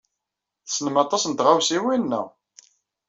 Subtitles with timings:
[0.65, 2.27] Tessnem aṭas n tɣawsiwin, naɣ?